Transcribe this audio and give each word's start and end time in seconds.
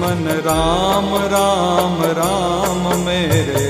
मन 0.00 0.28
राम 0.46 1.08
राम 1.32 2.02
राम 2.18 2.98
मेरे। 3.04 3.69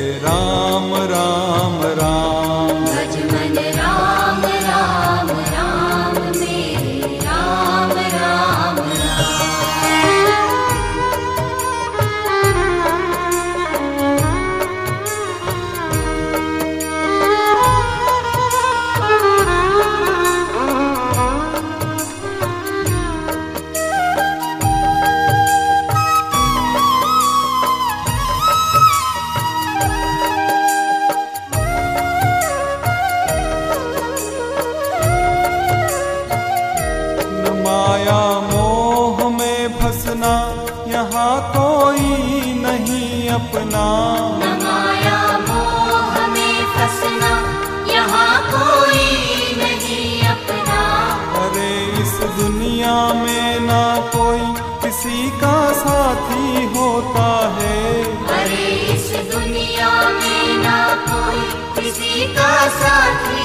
साथी 62.71 63.41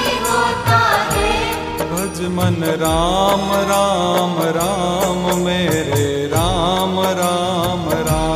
मन 2.28 2.64
राम 2.80 3.44
राम 3.70 4.34
राम 4.56 5.22
मेरे 5.44 6.26
राम 6.26 7.00
राम 7.20 7.90
राम। 8.08 8.35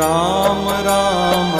राम 0.00 0.68
राम 0.86 1.50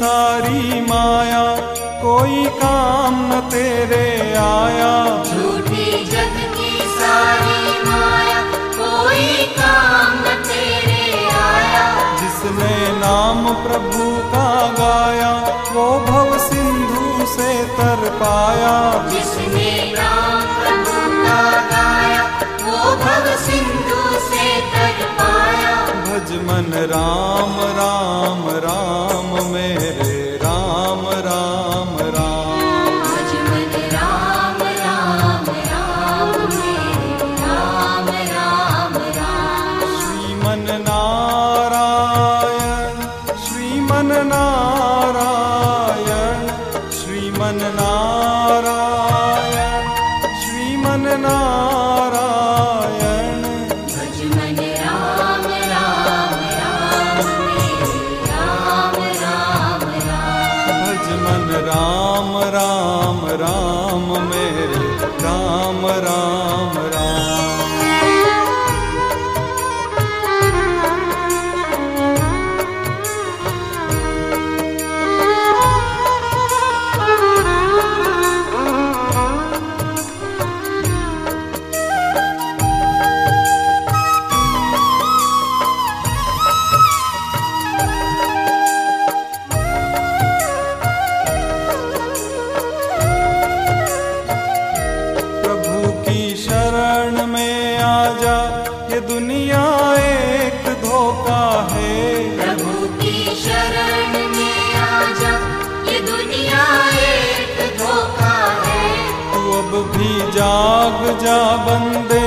सारी 0.00 0.80
माया 0.80 1.42
कोई 2.02 2.44
काम 2.58 3.16
न 3.26 3.40
तेरे 3.50 4.06
आया। 4.34 4.92
झूठी 5.24 6.04
जग 6.04 6.36
की 6.56 6.70
सारी 6.92 7.82
माया 7.88 8.40
कोई 8.78 9.26
काम 9.58 10.14
न 10.14 10.36
तेरे 10.46 11.02
आया। 11.40 11.84
जिसने 12.20 12.72
नाम 12.98 13.44
प्रभु 13.66 14.06
का 14.32 14.48
गाया 14.78 15.32
वो 15.72 15.86
भव 16.00 16.38
सिंधु 16.38 17.26
से 17.26 17.52
तर 17.76 18.08
पाया। 18.22 18.74
जिसने 19.08 19.70
नाम 19.92 20.40
प्रभु 20.60 20.98
का 21.24 21.42
गाया 21.70 21.79
भज 26.20 26.32
मन 26.46 26.72
राम 26.90 27.54
राम 27.76 28.48
राम 28.64 29.30
मेरे 29.52 30.09
राम 62.54 63.20
राम 63.42 64.08
धोखा 101.10 101.44
है। 101.70 101.94
प्रभु 102.38 102.72
की 102.98 103.34
शरण 103.36 104.12
में 104.34 104.74
आजा 104.80 105.32
ये 105.86 105.98
दुनिया 106.00 106.64
एक 106.98 107.56
धोखा 107.78 108.36
है। 108.66 108.90
तू 109.32 109.40
अब 109.52 109.72
भी 109.94 110.12
जाग 110.36 111.00
जा 111.22 111.40
बंदे 111.66 112.26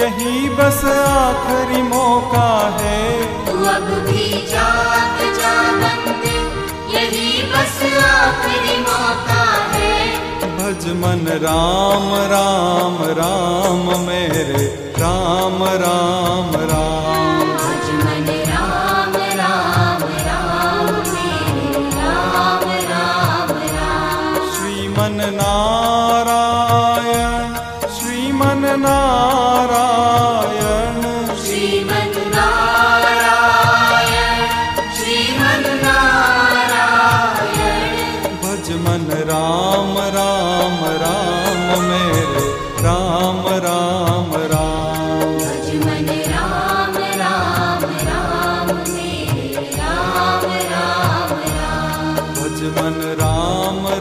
यही 0.00 0.48
बस 0.50 0.80
आखिरी 0.92 1.82
मौका 1.82 2.52
है। 2.78 3.02
तू 3.46 3.56
अब 3.72 3.88
भी 4.06 4.28
जाग 4.52 5.18
जा 5.40 5.54
बंदे 5.82 6.36
यही 6.94 7.42
बस 7.52 7.78
आखिरी 8.04 8.78
मौका 8.80 9.42
है। 9.74 9.98
भज 10.56 10.86
मन 11.02 11.26
राम 11.42 12.08
राम 12.34 13.02
राम 13.20 13.84
मेरे 14.06 14.64
राम 15.00 15.62
राम। 15.82 16.09
राम 43.60 44.34
राम। 44.34 44.70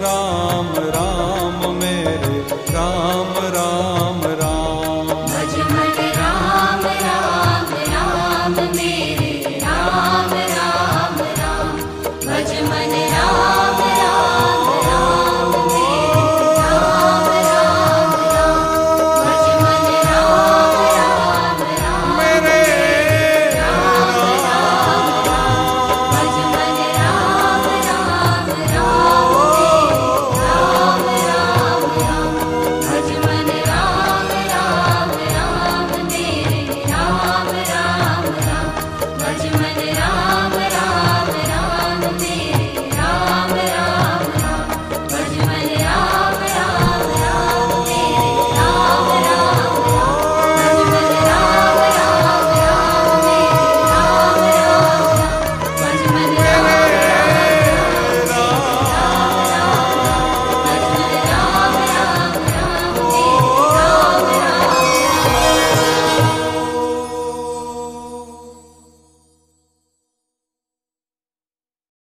राम 0.01 0.75
राम 0.95 1.75
मेरे 1.75 2.39
राम 2.73 3.33
राम। 3.56 3.88